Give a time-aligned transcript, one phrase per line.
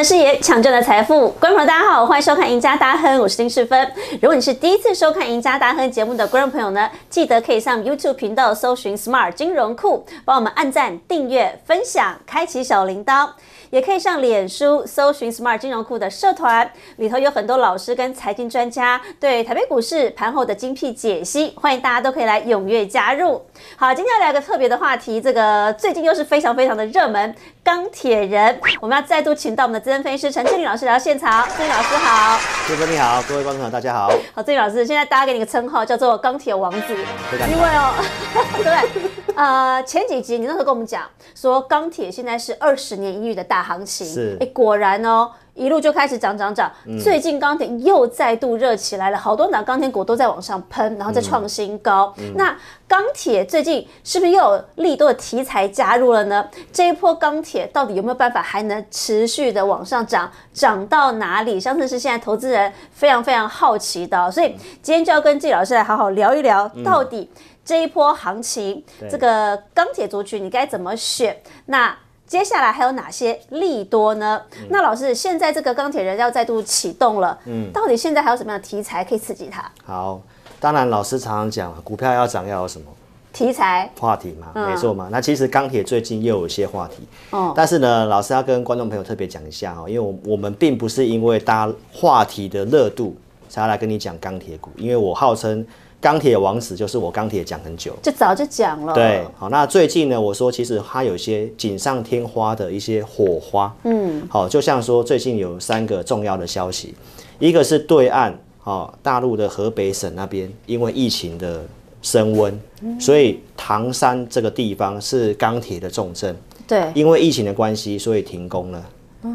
[0.00, 1.28] 的视野，抢救的财富。
[1.32, 3.86] 观众朋友，大家好，欢迎收看《赢家大亨》，我是丁世芬。
[4.22, 13.28] 如果你是第一次收看《赢家大亨》节目的观众朋友呢，记得可以上 YouTube 频道搜寻 Smart 金融库，帮我们按赞、订阅、分享、开启小铃铛。
[13.70, 23.40] 也可以上脸书搜寻 Smart 金融库的社团，里头有很多老师跟财经专家对台北股市盘后的精辟解析，欢迎大家都可以来踊跃加入。
[23.76, 27.32] 好，今天要聊个特别的话题，这个最近又是非常非常的热门，
[27.62, 28.58] 钢铁人。
[28.80, 32.40] 我们要再度请到我们的资深分析师陈志林老师来到现场，志林老师好。
[32.66, 34.10] 主持人你好，各位观众朋友大家好。
[34.34, 36.96] 好，志林老师，现在大家给你个称号叫做钢铁王子，
[37.32, 37.94] 因为哦，
[38.64, 45.30] 对，呃，前几集你那时候跟我们讲说钢铁现在是二十年一遇的大行情，是哎，果然哦。
[45.52, 52.14] 一路就开始涨涨涨，最近钢铁又再度热起来了，好多档钢铁股都在往上喷，然后再创新高。
[52.34, 52.56] 那
[52.88, 56.48] 钢铁最近是不是又有利多的题材加入了呢？
[56.72, 60.30] 这一波钢铁到底有没有办法还能持续的往上涨？
[60.54, 61.60] 涨到哪里？
[61.60, 64.30] 相信是现在投资人非常非常好奇的哦。
[64.30, 67.28] 所以今天就要跟季老师来好好聊一聊，到底
[67.62, 71.36] 这一波行情，对这个钢铁族群你该怎么选？
[71.66, 71.94] 那
[72.30, 74.40] 接下来还有哪些利多呢？
[74.68, 79.68] 那老师，现在这个钢铁人要再度启动了，嗯，到底现在还有什么样的题材可以刺激它？
[79.84, 80.20] 好，
[80.60, 82.86] 当然老师常常讲，股票要涨要有什么？
[83.32, 84.70] 题材，话题嘛，嗯。
[84.70, 85.08] 没错嘛。
[85.10, 87.52] 那其实钢铁最近又有一些话题，哦。
[87.56, 93.16] 但是呢，老师要跟观众朋友特别讲一下哈，因为我我们并不是因为大家话题的热度
[93.48, 95.66] 才要来跟你讲钢铁股，因为我号称
[96.00, 97.94] 钢铁王子，就是我钢铁讲很久。
[98.02, 106.94] 就早就讲了，对，好，那最近呢，我说其实它有一些锦上添花的一些火花，嗯，好，就像说最近有三个重要的消息，
[107.38, 111.62] 一个是对岸，好，大陆的河北省那边因为疫情的
[112.00, 112.58] 升温，
[112.98, 116.34] 所以唐山这个地方是钢铁的重镇，
[116.66, 118.86] 对，因为疫情的关系，所以停工了，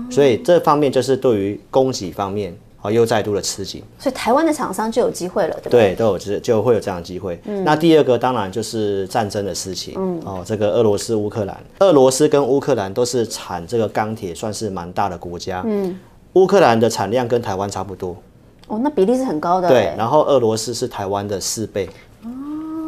[0.09, 3.83] 所以这方面就是对于供给方面，好，又再度的吃紧。
[3.97, 5.89] 所以台湾的厂商就有机会了，对不对？
[5.89, 7.39] 对，都有就就会有这样的机会。
[7.45, 9.95] 嗯那第二个当然就是战争的事情。
[9.97, 15.63] 嗯，哦，这个俄罗斯、乌克兰，俄罗斯跟乌克兰都是产这个钢铁，算是蛮大的国家。
[15.65, 15.97] 嗯，
[16.33, 18.15] 乌克兰的产量跟台湾差不多，
[18.67, 19.87] 哦，那比例是很高的，对。
[19.87, 21.89] 哎然后俄罗斯是台湾的四倍。
[22.23, 22.29] 哦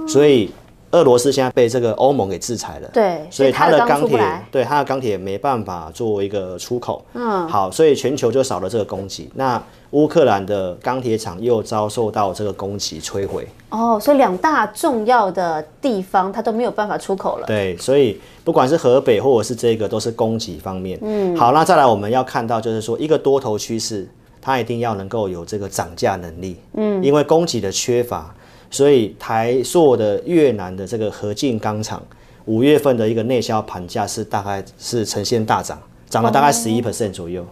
[0.07, 0.49] 所以
[0.91, 2.89] 俄罗斯现在被这个欧盟给制裁了。
[2.93, 4.17] 对，所以它的钢铁
[4.49, 9.29] 对它的钢铁没办法作为一个出口，嗯，好，所以全球就少了这个供给。
[9.35, 20.99] 那乌克兰的钢铁厂又遭受到这个攻击摧毁，哦，所以两大重要的地方它都没有办法出口了，对，所以不管是河北或者是这个，都是供给方面。
[21.01, 24.05] 嗯，好，那再来我们要看到就是说一个多头趋势，
[24.41, 26.57] 它一定要能够有这个涨价能力。
[26.73, 28.35] 嗯，因为供给的缺乏，
[28.69, 32.03] 所以台塑的越南的这个合进钢厂
[32.43, 37.41] 五月份的一个内销盘价是大概是呈现大涨，涨了大概十一 percent 左右。
[37.41, 37.45] 哦，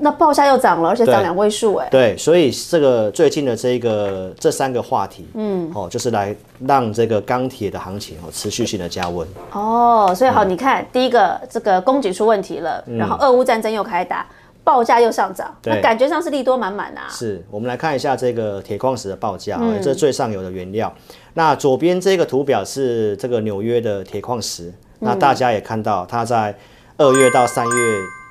[0.00, 6.34] 那报价又涨了，而且涨对两位数，哎，对，所以这个最近的这个这三个话题，嗯，哦，就是来
[6.66, 9.26] 让这个钢铁的行情哦持续性的加温。
[9.52, 10.34] 哦，所以嗯。
[10.34, 14.26] 好，你看第一个这个供给出问题了，然后俄乌战争又开打，
[14.64, 17.06] 报价又上涨，那感觉上是利多满满啊。
[17.08, 20.92] 是，我们来看一下这个铁矿石的报价，啊，这是最上游的原料。
[21.34, 26.54] 那左边这个图表是这个纽约的铁矿石，那大家也看到它在
[26.96, 27.72] 二月到三月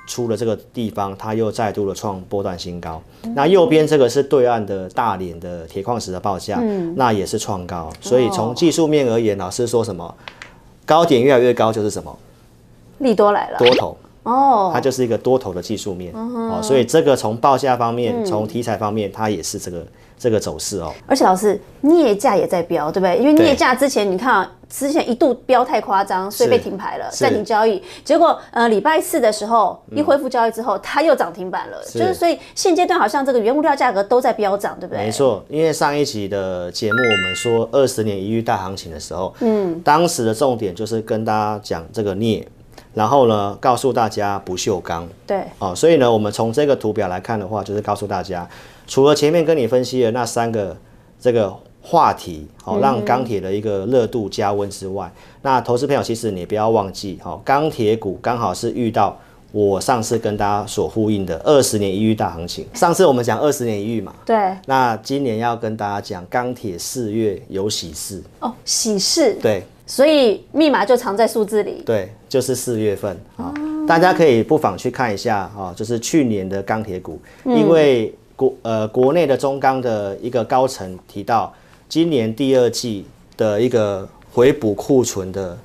[0.06, 3.02] 初的这个地方，它又再度的创波段新高。
[3.34, 6.60] 那右边这个是对岸的大连的铁矿石的报价，
[6.96, 7.90] 那也是创高。
[8.00, 10.14] 所以从技术面而言，老师说什么？
[10.86, 12.14] 高点越来越高就是什么？
[12.98, 13.96] 利多来了，多头。
[14.24, 19.86] 哦，它就是一个多头的技术面哦，所以这个从报价方面、从题材方面，它也是这个
[20.18, 20.92] 这个走势哦。
[21.06, 23.18] 而且老师镍价也在飙，对不对？
[23.18, 27.82] 因为对镍价之前你看啊，之前一度飙太夸张，所以被停牌了，是暂停交易。
[28.04, 35.04] 结果呃礼拜四的时候一恢复交易之后，它又涨停板了，就是所以现阶段好像这个原物料价格都在飙涨，对不对？
[35.04, 42.46] 没错，因为上一集的节目我们说二十年一遇大行情的时候，嗯，当时的重点就是跟大家讲这个镍，
[42.94, 48.48] 然后呢告诉大家不锈钢对，哦，所以呢我们从这个图表来看的话，就是告诉大家，
[48.86, 50.76] 除了前面跟你分析的那三个
[51.20, 59.16] 这个话题，哦，让钢铁的一个热度加温之外，那投资朋友其实你不要忘记，哦，钢铁股刚好是遇到。
[59.52, 64.36] 我上次跟大家所呼应的二十年一遇大行情，上次我们讲二十年一遇嘛，对，
[64.66, 69.62] 那今年要跟大家讲钢铁四月有喜事，哦，喜事，对。
[69.86, 71.82] 所以密码就藏在数字里。
[71.86, 73.54] 对，就是四月份啊、
[73.86, 81.52] 大家可以不妨去看一下啊、就是去年的钢铁股，因为国呃国内的中钢的一个高层提到，
[81.88, 85.58] 今年第二季的一个回补库存的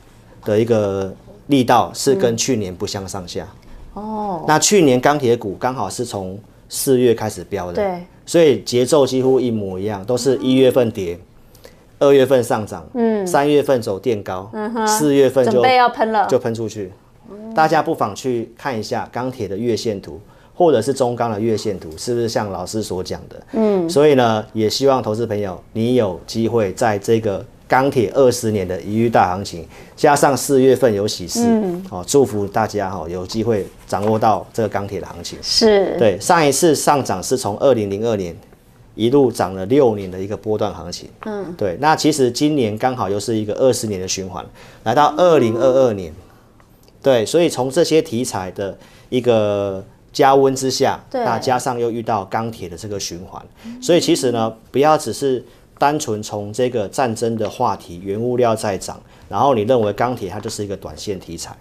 [0.44, 1.14] 的一个
[1.48, 3.48] 力道是跟去年不相上下。
[3.94, 6.40] 哦，那去年钢铁股刚好是从
[6.70, 11.20] 四月开始飙的，对，所以节奏几乎一模一样，都是一月份跌，
[11.98, 14.50] 二月份上涨，嗯，三月份走垫高，
[14.86, 16.92] 四月份就准备要喷了，就喷出去。
[17.56, 20.22] 大家不妨去看一下钢铁的月线图，
[20.60, 23.42] 或者是中钢的月线图，是不是像老师所讲的？
[23.54, 29.66] 嗯，所以呢，也希望投资朋友你有机会在这个钢铁二十年的一遇大行情，
[29.96, 35.40] 加上四月份有喜事，嗯哦，祝福大家哈、有机会掌握到这个钢铁的行情。
[35.42, 38.36] 是，对，上一次上涨是从二零零二年
[38.96, 41.08] 一路涨了六年的一个波段行情。
[41.26, 41.78] 嗯，对。
[41.80, 44.46] 那其实今年刚好又是一个二十年的循环，
[44.84, 46.14] 来到二零二二年。
[47.02, 48.78] 对，所以从这些题材的
[49.08, 53.44] 一个加温之下，对那加上又遇到钢铁的这个循环，
[53.82, 55.44] 所以其实呢，不要只是
[55.78, 61.56] 单纯从这个战争的话题、原物料在涨，然后你认为钢铁它就是一个短线题材。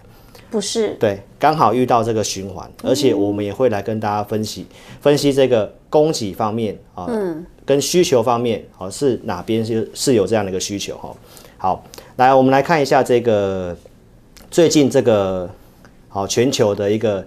[0.51, 0.95] 不是？
[0.95, 4.65] 对，刚好遇到这个循环，而且我们也会来跟大家分析
[4.99, 7.07] 分析这个供给方面啊，
[7.63, 11.15] 跟需求方面啊是哪边是是有这样的一个需求哈。
[11.59, 11.85] 好，
[12.15, 13.77] 来我们来看一下这个
[14.49, 15.47] 最近这个
[16.07, 17.23] 好全球的一个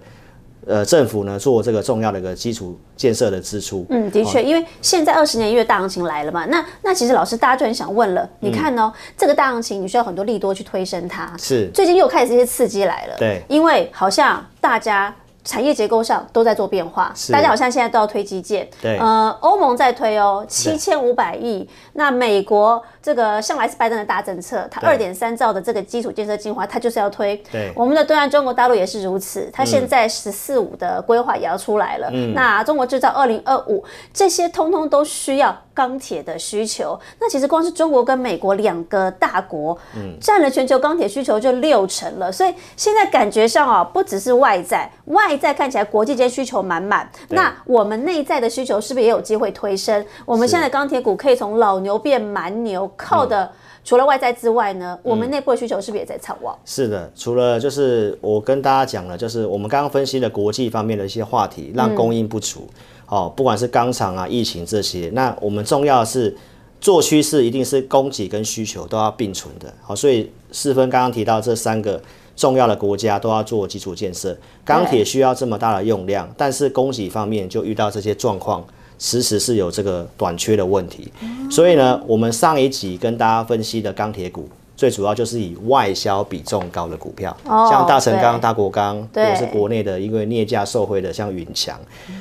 [0.67, 11.69] 呃政府呢做这个重要的一个基础建设的支出，嗯，的确，因为现在二十年一月大行情来了嘛，那那其实老师大家就很想问了，你看哦，这个大行情你需要很多利多去推升它，是。
[11.73, 13.41] 最近又开始这些刺激来了，对。
[13.47, 15.13] 因为好像大家。
[15.45, 18.97] 产业结构上都在做变化，是大家好像现在都要推基建，对。
[18.97, 24.89] 呃，欧盟在推哦，七千五百亿，那美国这个向来是拜登的大政策，它对。
[24.89, 27.71] 二点三兆的这个基础建设计划，它就是要推，对。
[27.75, 32.09] 我们的对岸中国大陆也是如此，它现在“十四五”的规划也要出来了。
[32.33, 33.83] 那中国制造二零二五，
[34.13, 36.97] 这些通通都需要钢铁的需求。
[37.19, 39.77] 那其实光是中国跟美国两个大国，
[40.21, 42.31] 占了全球钢铁需求就六成了。
[42.31, 50.05] 所以现在感觉上啊，不只是外在，外在看起来国际间需求满满，那我们内在的需求是不是也有机会推升？
[50.25, 50.53] 我们是。
[50.53, 53.51] 现在钢铁股可以从老牛变蛮牛，靠的。
[53.85, 56.57] 除了外在之外呢，我们内部的需求是不是也在畅旺？
[56.63, 62.65] 是的，除了就是我跟大家讲了，就是我们刚刚分析的国际方面的一些话题，让供应不足，
[63.07, 66.33] 哦，不管是钢厂啊、疫情这些，那我们重要的是
[66.79, 72.01] 做趋势，一定是供给跟需求都要并存的，好，所以四分刚刚提到这三个
[72.37, 78.65] 重要的国家都要做基础建设，钢铁需要这么大的用量，但是供给方面就遇到这些状况。
[78.99, 81.11] 时时是有这个短缺的问题，
[81.49, 91.79] 所以呢，我们上一集跟大家分析的钢铁股，最主要就是以外销比重高的股票，哦像大成钢、对大国钢，或者是国内的因为镍价受惠的像云强。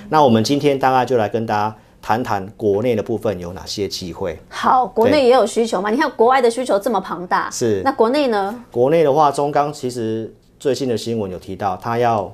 [0.09, 4.39] 那我们今天大概就来跟大家谈谈国内的部分有哪些机会。
[4.49, 5.89] 好，国内也有需求嘛？
[5.89, 8.65] 你看国外的需求这么庞大，是那国内呢？
[8.71, 12.33] 国内的话，中钢其实最新的新闻有提到，它要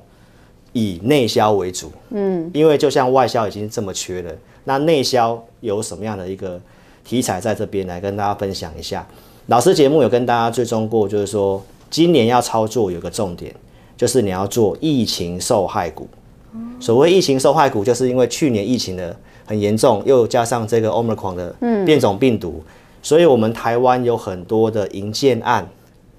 [0.79, 4.31] 以内销为主，嗯，因为就像外销已经这么缺了，
[4.63, 6.59] 那内销有什么样的一个
[7.03, 9.05] 题材在这边来跟大家分享一下？
[9.47, 13.53] 老师节目有跟大家追踪过，就是说今年要操作有个重点，
[13.97, 16.07] 就是你要做疫情受害股。
[16.79, 21.55] 所谓疫情受害股，就是因为去年疫情的很严重，又加上这个 Omicron 的
[21.85, 22.63] 变种病毒，
[23.01, 25.67] 所以我们台湾有很多的营建案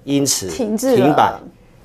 [0.03, 1.33] 因此停滞了停摆，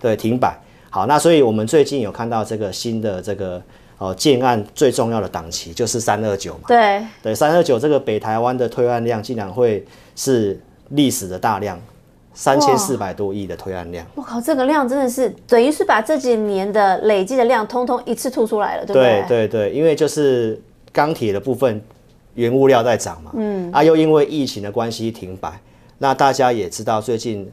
[0.01, 0.59] 对，停摆。
[0.97, 3.63] 好，那所以我们最近有看到这个新的这个
[3.99, 9.85] 呃建案最重要的档期就是三二九嘛，对，对，三二九这个北台湾的推案量竟然会
[10.15, 11.79] 是历史的大量，
[12.33, 14.07] 三千四百多亿的推案量。
[14.15, 19.47] 我靠，这个量真的是等于是把这几年的累积的量通通一次吐出来了，对不对对？
[19.47, 20.59] 对对，因为就是
[20.95, 21.79] 钢铁的部分
[22.37, 25.61] 原物料在涨嘛，嗯，啊又因为疫情的关系停摆，
[25.99, 27.47] 那大家也知道最近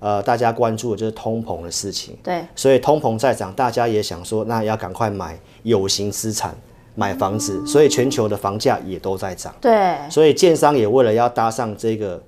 [0.00, 2.44] 呃大家关注的就是通膨的事情，对。
[2.54, 6.54] 所以通膨在涨，大家也想说那要赶快买有形资产，
[6.94, 12.22] 买房子，所以全球的房价也都在涨，对，所以建商也为了要搭上这个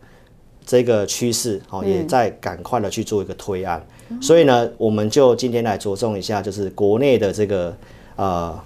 [0.64, 3.84] 这个趋势，哦，也在赶快的去做一个推案。
[4.20, 7.76] 所以呢，我们就今天来着重一下，就是国内的这个
[8.14, 8.56] 呃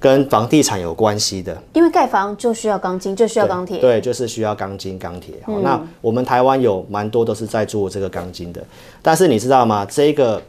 [0.00, 5.34] 跟房地产有关系的，因为盖房就需要钢筋，就需要钢铁，对，就是需要钢筋、钢铁。
[5.44, 8.62] 好，那我们台湾有蛮多都是在做这个钢筋的，
[9.02, 9.84] 但是你知道吗？
[9.84, 10.40] 这个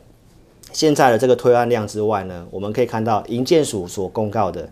[0.72, 4.70] 现在的这个推案量之外呢，我们可以看到营建署所公告的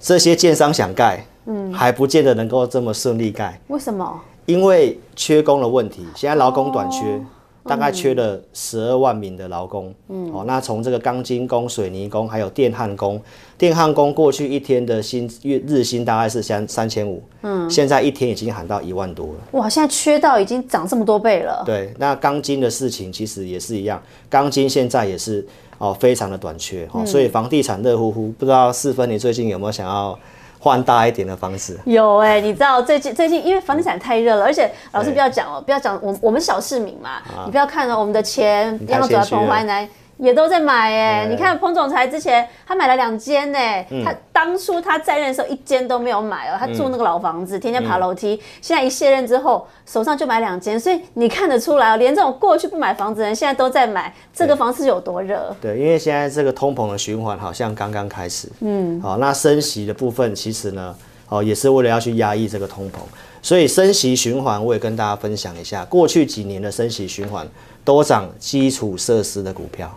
[0.00, 3.60] 这些建商想盖，嗯，还不见得能够这么顺利盖。
[3.68, 4.20] 为什么？
[4.46, 7.18] 因为缺工的问题，现在劳工短缺，
[7.64, 9.92] 大概缺了十二万名的劳工。
[10.08, 13.20] 嗯，哦，那从这个钢筋工、水泥工，还有电焊工，
[13.56, 19.34] 电焊工过去一天的薪月日薪大概是三三千五，嗯，现在一天已经喊到一万多了。
[19.52, 21.62] 哇，现在缺到已经涨这么多倍了。
[21.64, 25.46] 对，那钢筋的事情其实也是一样，钢筋现在也是
[25.78, 28.28] 哦非常的短缺哦，所以房地产热乎乎。
[28.38, 30.18] 不知道四分你最近有没有想要
[30.64, 31.78] 换大一点的方式？
[31.84, 39.86] 有哎、你知道最近最近因为房地产太热了，而且老师不要讲哦，不要讲我我们小市民嘛，你不要看哦，我们的钱太要走在谦虚了彭淮南。
[40.18, 41.34] 也都在买哎、对。
[41.34, 43.58] 你看彭总裁之前他买了两间呢，
[43.90, 44.04] 嗯。
[44.04, 48.16] 他当初他在任的时候一间都没有买哦，他住那个老房子，天天爬楼嗯。
[48.16, 55.54] 梯，现在一卸任之后手上就买两间，所以你看得出来哦，连这种过去不买房子的人现在都在买，这个房子有多热？
[55.60, 60.94] 对，因为现在这个通膨的循环好像刚刚开始，嗯，好，那升息的部分其实呢，
[61.28, 62.96] 哦，也是为了要去压抑这个通膨，
[63.40, 67.46] 所以升息循环我也跟大家分享一下，过去几年的升息循环
[67.84, 69.90] 都涨基础设施的股票，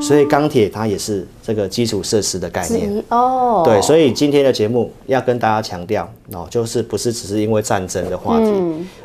[0.00, 3.04] 所以钢铁它也是这个基础设施的概念。
[3.08, 8.52] 哦，对，所以今天的节目要跟大家强调哦，就是不是只是因为战争的话题，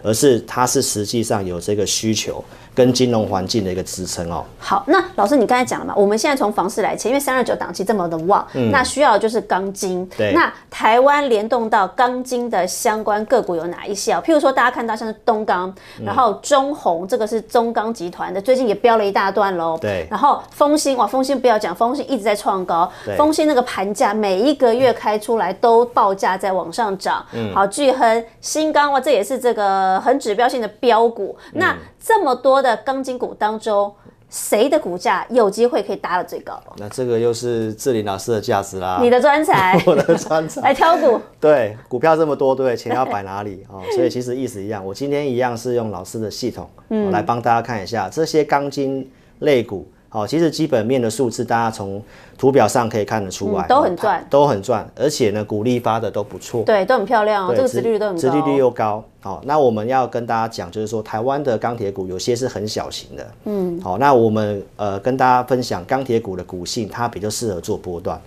[0.03, 4.43] 而是它是实际上有这个需求跟金融环境的一个支撑哦。
[4.59, 10.01] 好，那老师你刚才讲了嘛，我们现在从房市来切，因为三二九档期这么的旺，那需要的就是钢筋。
[10.01, 14.23] 嗯对那台湾联动到钢筋的相关个股有哪一些啊？
[14.25, 19.77] 譬如说大家看到像是东钢，嗯然后中红，这个是中钢集团的，最近也飙了一大段喽。
[19.81, 27.25] 对然后丰兴，哇，丰兴不要讲，丰兴一直在创高对，丰兴那个盘价每一个月开出来都报价在往上涨。
[27.33, 31.35] 嗯好，巨亨、新钢哇，这也是这个很指标性的标股。
[31.53, 33.93] 嗯那这么多的钢筋股当中，
[34.29, 36.59] 谁的股价有机会可以达到最高？
[36.77, 38.97] 那这个又是志玲老师的价值啦。
[39.01, 40.61] 你的专才 我的专才。
[40.61, 43.83] 来挑股，对，股票这么多，对，钱要摆哪里哦？
[43.93, 44.83] 所以其实意思一样。
[44.83, 49.87] 我今天一样是用老师的系统，嗯哦来帮大家看一下这些钢筋类股。
[50.13, 52.03] 好、其实基本面的数字，大家从
[52.37, 56.63] 图表上可以看得出来，嗯都很赚都很赚，而且呢，股利发的都不错。
[56.65, 58.19] 对，都很漂亮哦，对这个殖利率都很高。
[58.19, 59.01] 殖利率又高。
[59.21, 68.19] 好、那我们要跟大家讲，就是说台湾的钢铁股有些是很小型的，嗯，好、那我们呃跟大家分享钢铁股的股性，它比较适合做波段。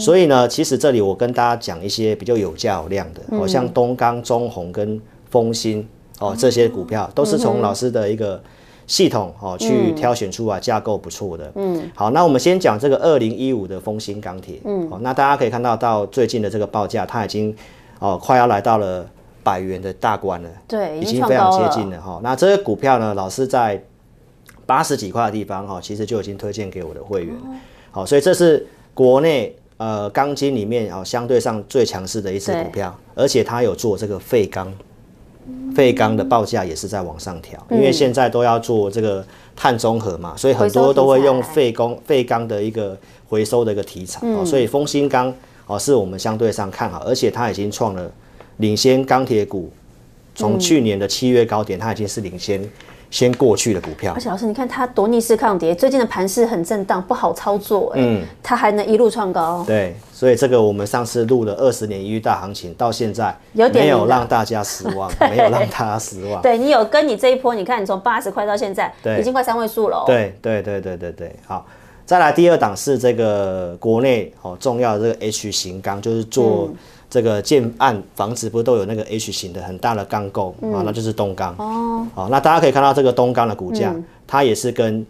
[0.00, 4.98] 所以呢，其实这里我跟大家讲一些比较有价有量的，好、像东钢、中红跟
[5.30, 5.86] 丰兴
[6.18, 8.42] 哦这些股票，都是从老师的一个
[8.88, 11.52] 系统哦去挑选出来，架构不错的。
[11.54, 14.58] 嗯，好，那我们先讲这个二零一五的丰兴钢铁。
[14.64, 17.54] 嗯，哦，那大家可以看到到最近的这个报价，它已经
[18.00, 19.06] 哦快要来到了
[19.44, 20.48] 百元的大关了。
[20.66, 21.52] 对，已经非常。
[21.52, 22.18] 接近了哈。
[22.22, 23.80] 那这个股票呢，老师在
[24.64, 27.34] 八十几块的地方哈，其实就已经推荐给我的会员。
[27.36, 27.54] 哦
[27.90, 34.72] 好，所以这是国内呃钢筋里面哦相对上最强势的一只股票，而且它有做这个废钢。
[35.74, 39.24] 废钢的报价也是在往上调，因为现在都要做这个
[39.54, 42.96] 碳中和嘛，所以很多都会用废钢废钢的一个
[43.28, 45.32] 回收的一个题材哦，所以丰新钢
[45.66, 48.10] 哦是我们相对上看好，而且它已经创了
[48.56, 49.70] 领先钢铁股，
[50.34, 52.60] 从去年的七月高点，它已经是领先
[53.10, 54.20] 先过去的股票而。
[54.20, 59.64] 且老师，你看它多逆势抗跌，最近的盘势很震荡，不好操作哎、嗯，它还能一路创高。
[59.66, 66.42] 对，所以这个我们上次录了二十年一遇大行情，到现在有点没有让大家失望， 没有让大家失望。
[66.42, 70.04] 对你有跟你这一波，你看你从八十块到现在，已经快三位数了、哦。
[70.06, 71.66] 对对对对对对，好。
[72.04, 76.70] 再来第二档是这个国内哦重要的这个 H 型钢，就是做
[77.10, 81.54] 这个建案房子不都有那个 H 型的很大的钢构啊，那就是东钢。
[81.58, 82.06] 哦。
[82.14, 83.94] 好，那大家可以看到这个东钢的股价，
[84.26, 85.06] 它也是跟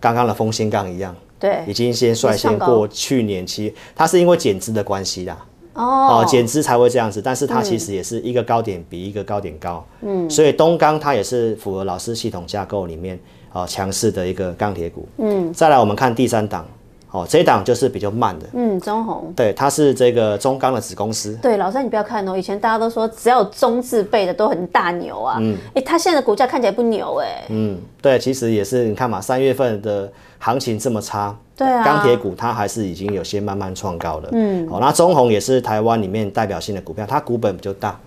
[0.00, 1.62] 刚刚的丰兴钢一样，对。
[1.66, 5.46] 已经先率先过去年期，它是因为减资的关系啦。
[5.74, 5.84] 哦。
[5.84, 13.18] 哦，减资才会这样子，但是它其实也是一个高点比一个高点高，嗯，所以东钢它也是符合老师系统架构里面
[13.52, 16.66] 啊强势的一个钢铁股，嗯，再来我们看第三档，
[17.10, 19.32] 哦，这一档就是比较慢的，嗯，中红。
[19.34, 34.28] 对，它是这个中钢的子公司，对，老三你不要看哦，以前大家都说只要有中字辈的都很大牛啊，嗯，哎，它现在的股价看起来不牛哎、嗯，对，其实也是你看嘛，三月份的行情这么差，对啊钢铁股它还是已经有些慢慢创高了。
[34.32, 37.98] 嗯，好、那中红也是台湾里面代表性的股票，它股本比较大，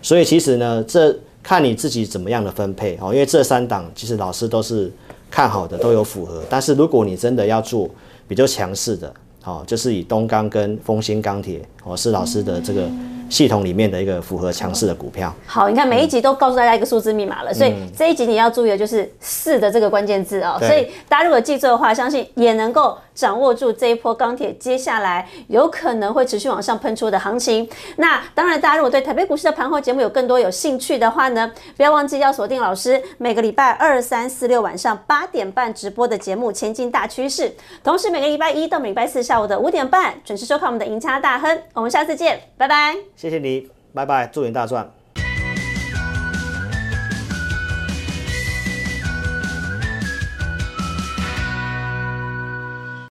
[0.00, 1.12] 所以其实呢，这
[1.42, 3.12] 看你自己怎么样的分配哦。
[3.12, 4.92] 因为这三档其实老师都是
[5.28, 6.42] 看好的，都有符合。
[6.48, 7.88] 但是如果你真的要做
[8.28, 9.12] 比较强势的，
[9.44, 12.88] 哦，就是以东钢跟丰兴钢铁哦，是老师的这个
[13.28, 15.34] 系统里面的一个符合强势的股票。
[15.46, 20.56] 好，你看每一集都告诉大家一个数字密码了，所以这一集你要注意的就是“四”的这个关键字哦。
[20.58, 27.68] 对所以大家如果记住的话，相信也能够掌握住这一波钢铁接下来有可能会持续往上喷出的行情。
[27.96, 37.42] 那当然，大家如果对台北股市的盘后节目有更多有兴趣的话呢，不要忘记要锁定老师每个礼拜二、三、四、六晚上八点半直播的节目《前进大趋势》，
[37.82, 41.58] 同时每个礼拜一到礼拜四下午的五点半准时收看我们的赢家大亨。
[41.72, 42.94] 我们下次见，拜拜。
[43.16, 44.95] 谢谢你，拜拜，祝你大赚。